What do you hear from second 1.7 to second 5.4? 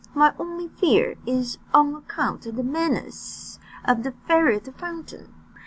on account of the menaces of the Fairy of the Fountain."